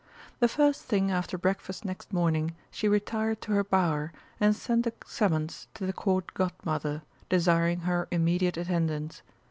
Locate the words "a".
4.87-4.93